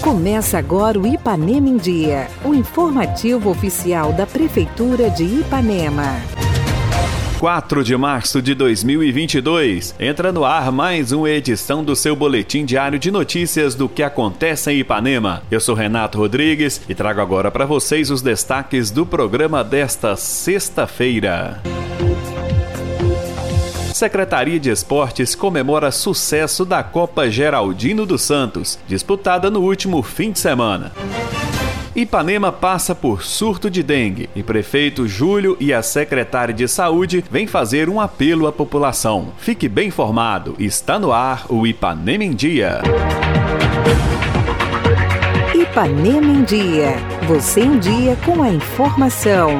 [0.00, 6.16] Começa agora o Ipanema em Dia, o informativo oficial da Prefeitura de Ipanema.
[7.40, 9.94] 4 de março de 2022.
[9.98, 14.70] Entra no ar mais uma edição do seu boletim diário de notícias do que acontece
[14.70, 15.42] em Ipanema.
[15.50, 21.62] Eu sou Renato Rodrigues e trago agora para vocês os destaques do programa desta sexta-feira.
[24.00, 30.38] Secretaria de Esportes comemora sucesso da Copa Geraldino dos Santos, disputada no último fim de
[30.38, 30.90] semana.
[31.94, 37.46] Ipanema passa por surto de dengue e prefeito Júlio e a secretária de Saúde vêm
[37.46, 39.34] fazer um apelo à população.
[39.36, 42.80] Fique bem informado, está no ar o Ipanema em Dia.
[45.54, 46.94] Ipanema em Dia.
[47.28, 49.58] Você em dia com a informação.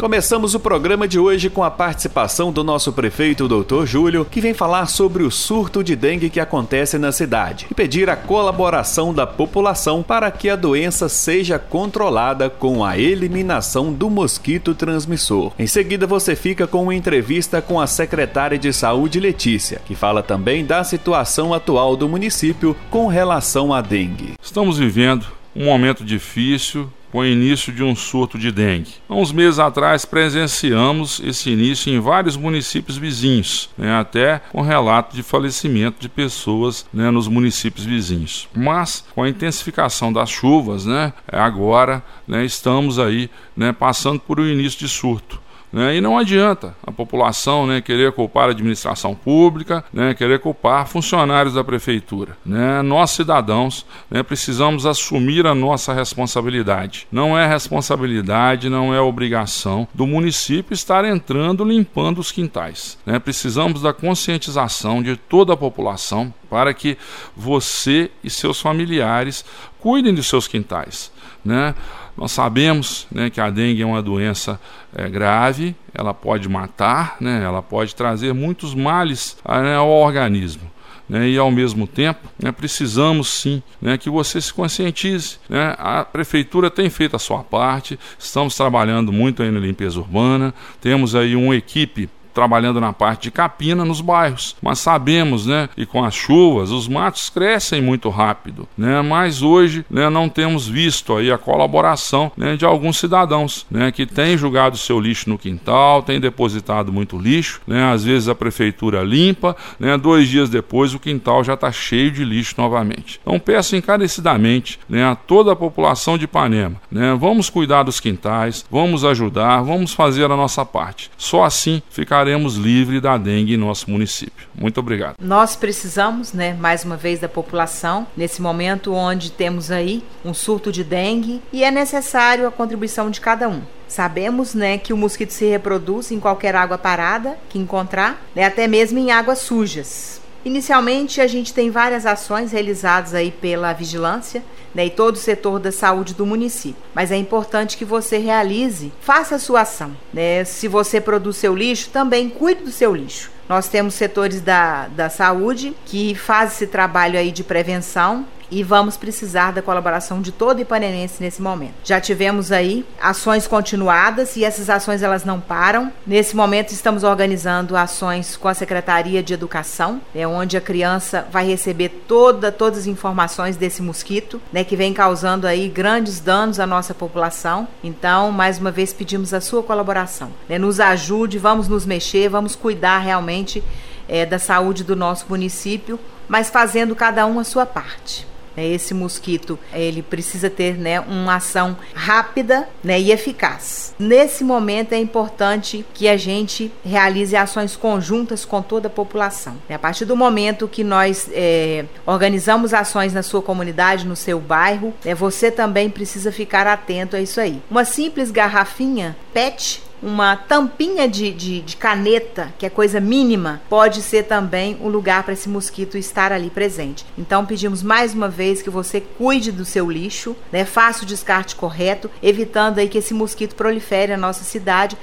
[0.00, 3.84] Começamos o programa de hoje com a participação do nosso prefeito, Dr.
[3.84, 8.08] Júlio, que vem falar sobre o surto de dengue que acontece na cidade e pedir
[8.08, 14.74] a colaboração da população para que a doença seja controlada com a eliminação do mosquito
[14.74, 15.52] transmissor.
[15.58, 20.22] Em seguida, você fica com uma entrevista com a secretária de Saúde, Letícia, que fala
[20.22, 24.32] também da situação atual do município com relação à dengue.
[24.42, 28.94] Estamos vivendo um momento difícil com o início de um surto de dengue.
[29.08, 35.14] Há uns meses atrás presenciamos esse início em vários municípios vizinhos, né, até com relato
[35.14, 38.48] de falecimento de pessoas né, nos municípios vizinhos.
[38.54, 44.46] Mas com a intensificação das chuvas, né, agora né, estamos aí né, passando por um
[44.46, 45.40] início de surto.
[45.72, 45.96] Né?
[45.96, 51.54] E não adianta a população né, querer culpar a administração pública, né, querer culpar funcionários
[51.54, 52.36] da prefeitura.
[52.44, 52.82] Né?
[52.82, 57.06] Nós, cidadãos, né, precisamos assumir a nossa responsabilidade.
[57.10, 62.98] Não é responsabilidade, não é obrigação do município estar entrando limpando os quintais.
[63.06, 63.18] Né?
[63.18, 66.98] Precisamos da conscientização de toda a população para que
[67.36, 69.44] você e seus familiares
[69.78, 71.12] cuidem dos seus quintais.
[71.44, 71.74] Né?
[72.16, 74.60] Nós sabemos né, que a dengue é uma doença
[74.94, 80.70] é, grave, ela pode matar, né, ela pode trazer muitos males né, ao organismo.
[81.08, 85.38] Né, e ao mesmo tempo né, precisamos sim né, que você se conscientize.
[85.48, 85.74] Né?
[85.78, 91.14] A prefeitura tem feito a sua parte, estamos trabalhando muito aí na limpeza urbana, temos
[91.14, 94.56] aí uma equipe trabalhando na parte de capina nos bairros.
[94.62, 99.02] Mas sabemos, né, e com as chuvas, os matos crescem muito rápido, né?
[99.02, 104.06] Mas hoje, né, não temos visto aí a colaboração, né, de alguns cidadãos, né, que
[104.06, 107.92] têm jogado seu lixo no quintal, têm depositado muito lixo, né?
[107.92, 112.24] Às vezes a prefeitura limpa, né, dois dias depois o quintal já está cheio de
[112.24, 113.20] lixo novamente.
[113.22, 118.64] Então peço encarecidamente, né, a toda a população de Ipanema, né, vamos cuidar dos quintais,
[118.70, 121.10] vamos ajudar, vamos fazer a nossa parte.
[121.16, 124.46] Só assim ficar ficaremos livres da dengue em nosso município.
[124.54, 125.16] Muito obrigado.
[125.18, 130.70] Nós precisamos, né, mais uma vez, da população nesse momento onde temos aí um surto
[130.70, 133.62] de dengue e é necessário a contribuição de cada um.
[133.88, 138.68] Sabemos, né, que o mosquito se reproduz em qualquer água parada que encontrar, né, até
[138.68, 140.19] mesmo em águas sujas.
[140.44, 144.42] Inicialmente, a gente tem várias ações realizadas aí pela vigilância
[144.74, 146.82] né, e todo o setor da saúde do município.
[146.94, 149.94] Mas é importante que você realize, faça a sua ação.
[150.12, 150.44] Né?
[150.44, 153.30] Se você produz seu lixo, também cuide do seu lixo.
[153.48, 158.96] Nós temos setores da, da saúde que fazem esse trabalho aí de prevenção e vamos
[158.96, 161.74] precisar da colaboração de todo ipanenense nesse momento.
[161.84, 165.92] Já tivemos aí ações continuadas e essas ações elas não param.
[166.06, 171.46] Nesse momento estamos organizando ações com a Secretaria de Educação, é onde a criança vai
[171.46, 176.66] receber toda todas as informações desse mosquito, né, que vem causando aí grandes danos à
[176.66, 177.68] nossa população.
[177.82, 180.30] Então, mais uma vez pedimos a sua colaboração.
[180.48, 183.62] Né, nos ajude, vamos nos mexer, vamos cuidar realmente
[184.08, 188.26] é, da saúde do nosso município, mas fazendo cada um a sua parte.
[188.60, 188.68] Né?
[188.68, 193.94] Esse mosquito ele precisa ter né, uma ação rápida né, e eficaz.
[193.98, 199.56] Nesse momento é importante que a gente realize ações conjuntas com toda a população.
[199.68, 204.92] A partir do momento que nós é, organizamos ações na sua comunidade, no seu bairro,
[205.04, 207.62] né, você também precisa ficar atento a isso aí.
[207.70, 214.02] Uma simples garrafinha PET uma tampinha de, de, de, caneta, que é coisa mínima, pode
[214.02, 217.04] ser também o um lugar para esse mosquito estar ali presente.
[217.16, 220.64] Então pedimos mais uma vez que você cuide do seu lixo, né?
[220.64, 224.96] Faça o descarte correto, evitando aí que esse mosquito prolifere na nossa cidade,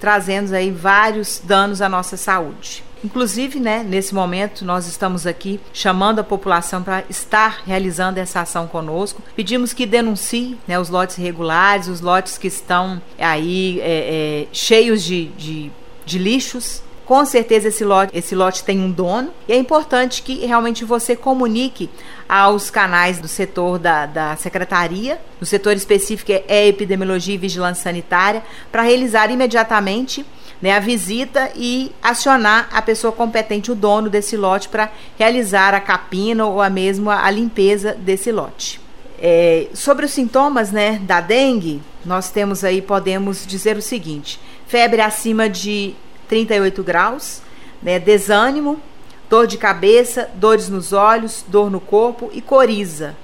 [0.00, 2.87] trazendo aí vários danos à nossa saúde.
[3.04, 8.66] Inclusive, né, nesse momento, nós estamos aqui chamando a população para estar realizando essa ação
[8.66, 9.22] conosco.
[9.36, 15.02] Pedimos que denuncie né, os lotes irregulares, os lotes que estão aí é, é, cheios
[15.02, 15.70] de, de,
[16.04, 20.44] de lixos Com certeza esse lote, esse lote tem um dono e é importante que
[20.44, 21.88] realmente você comunique
[22.28, 28.42] aos canais do setor da, da secretaria, no setor específico é epidemiologia e vigilância sanitária,
[28.70, 30.22] para realizar imediatamente
[30.60, 35.80] né, a visita e acionar a pessoa competente, o dono desse lote, para realizar a
[35.80, 38.80] capina ou a mesma a limpeza desse lote.
[39.20, 45.00] É, sobre os sintomas né, da dengue, nós temos aí, podemos dizer o seguinte: febre
[45.00, 45.94] acima de
[46.28, 47.42] 38 graus,
[47.82, 48.80] né, desânimo,
[49.28, 53.16] dor de cabeça, dores nos olhos, dor no corpo e coriza.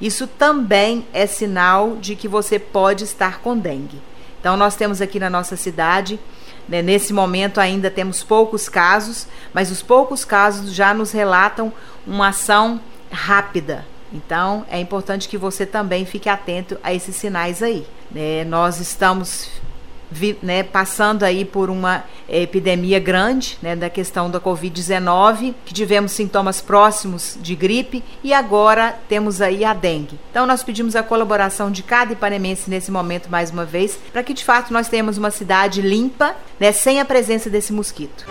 [0.00, 4.00] Isso também é sinal de que você pode estar com dengue.
[4.40, 6.18] Então, nós temos aqui na nossa cidade,
[6.68, 11.72] nesse momento ainda temos poucos casos, mas os poucos casos já nos relatam
[12.06, 12.80] uma ação
[13.10, 13.84] rápida.
[14.12, 17.86] Então, é importante que você também fique atento a esses sinais aí.
[18.10, 18.44] Né?
[18.44, 19.50] Nós estamos
[20.10, 26.12] vi, né, passando aí por uma epidemia grande, né, da questão da Covid-19, que tivemos
[26.12, 30.18] sintomas próximos de gripe e agora temos aí a dengue.
[30.30, 34.34] Então nós pedimos a colaboração de cada ipanemense nesse momento mais uma vez, para que
[34.34, 38.24] de fato nós tenhamos uma cidade limpa, né, sem a presença desse mosquito.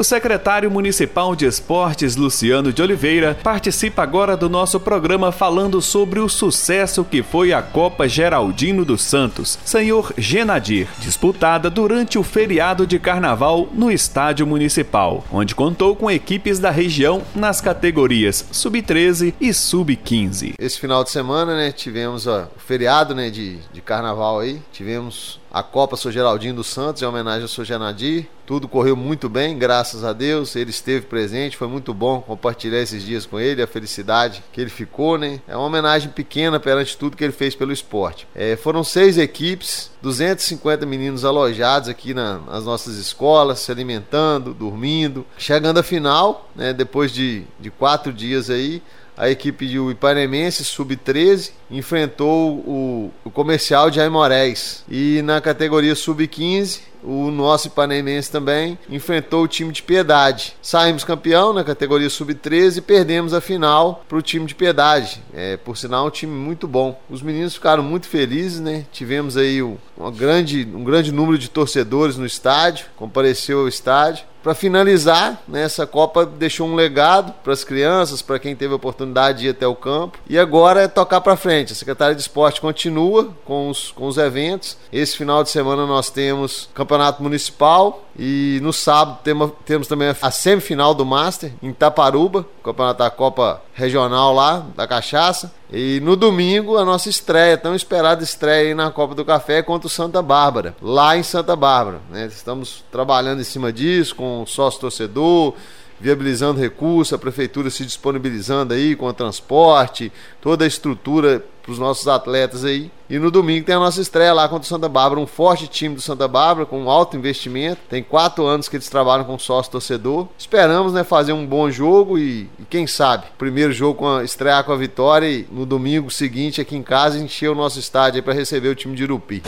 [0.00, 6.18] O secretário municipal de esportes, Luciano de Oliveira, participa agora do nosso programa falando sobre
[6.20, 12.86] o sucesso que foi a Copa Geraldino dos Santos, Senhor Genadir, disputada durante o feriado
[12.86, 19.52] de carnaval no estádio municipal, onde contou com equipes da região nas categorias Sub-13 e
[19.52, 20.54] Sub-15.
[20.58, 25.39] Esse final de semana, né, tivemos ó, o feriado né, de, de carnaval aí, tivemos
[25.52, 28.26] a Copa Sou Geraldinho dos Santos, em homenagem ao Sou Genadir.
[28.46, 30.54] Tudo correu muito bem, graças a Deus.
[30.54, 34.70] Ele esteve presente, foi muito bom compartilhar esses dias com ele, a felicidade que ele
[34.70, 35.40] ficou, né?
[35.48, 38.26] É uma homenagem pequena perante tudo que ele fez pelo esporte.
[38.34, 45.26] É, foram seis equipes, 250 meninos alojados aqui na, nas nossas escolas, se alimentando, dormindo.
[45.36, 48.82] Chegando à final, né, depois de, de quatro dias aí,
[49.20, 54.82] a equipe do Ipanemense Sub-13 enfrentou o, o comercial de Aimorés.
[54.88, 60.56] E na categoria Sub-15, o nosso Ipanemense também enfrentou o time de Piedade.
[60.62, 65.22] Saímos campeão na categoria Sub-13 e perdemos a final para o time de Piedade.
[65.34, 66.98] É, por sinal, um time muito bom.
[67.10, 68.86] Os meninos ficaram muito felizes, né?
[68.90, 69.76] Tivemos aí um,
[70.16, 74.24] grande, um grande número de torcedores no estádio, compareceu ao estádio.
[74.42, 78.76] Para finalizar, né, essa Copa deixou um legado para as crianças, para quem teve a
[78.76, 80.18] oportunidade de ir até o campo.
[80.28, 81.72] E agora é tocar para frente.
[81.72, 84.76] A Secretaria de Esporte continua com os, com os eventos.
[84.92, 89.20] Esse final de semana nós temos Campeonato Municipal e no sábado
[89.64, 95.50] temos, também a semifinal do Master em Taparuba, Campeonato da Copa Regional lá da Cachaça.
[95.72, 99.86] E no domingo a nossa estreia, tão esperada estreia aí na Copa do Café contra
[99.86, 102.02] o Santa Bárbara, lá em Santa Bárbara.
[102.10, 102.26] Né?
[102.26, 105.54] Estamos trabalhando em cima disso com o sócio torcedor,
[106.00, 110.10] viabilizando recursos, a prefeitura se disponibilizando aí com o transporte,
[110.40, 112.90] toda a estrutura para os nossos atletas aí.
[113.08, 115.94] E no domingo tem a nossa estreia lá contra o Santa Bárbara, um forte time
[115.94, 117.80] do Santa Bárbara com um alto investimento.
[117.88, 120.28] Tem quatro anos que eles trabalham com sócio torcedor.
[120.38, 124.64] Esperamos né, fazer um bom jogo e, e quem sabe, primeiro jogo com a, estrear
[124.64, 128.32] com a vitória e no domingo seguinte aqui em casa encher o nosso estádio para
[128.32, 129.42] receber o time de Irupi.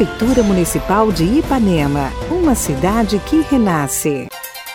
[0.00, 4.28] Prefeitura Municipal de Ipanema, uma cidade que renasce.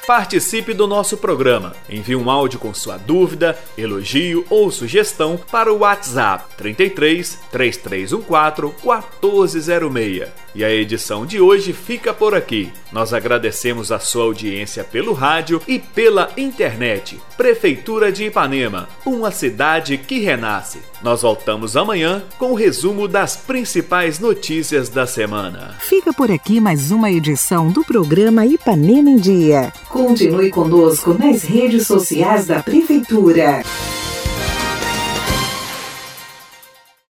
[0.06, 1.74] Participe do nosso programa.
[1.90, 10.30] Envie um áudio com sua dúvida, elogio ou sugestão para o WhatsApp 33 3314 1406.
[10.54, 12.72] E a edição de hoje fica por aqui.
[12.92, 17.20] Nós agradecemos a sua audiência pelo rádio e pela internet.
[17.36, 20.80] Prefeitura de Ipanema, uma cidade que renasce.
[21.04, 25.76] Nós voltamos amanhã com o resumo das principais notícias da semana.
[25.80, 29.74] Fica por aqui mais uma edição do programa Ipanema em Dia.
[29.96, 33.64] Continue conosco nas redes sociais da Prefeitura.